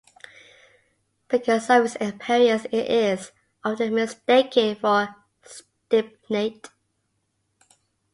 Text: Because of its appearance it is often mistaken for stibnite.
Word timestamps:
Because 1.27 1.69
of 1.69 1.85
its 1.85 1.93
appearance 2.01 2.65
it 2.71 2.89
is 2.89 3.31
often 3.63 3.93
mistaken 3.93 4.75
for 4.75 5.15
stibnite. 5.43 6.71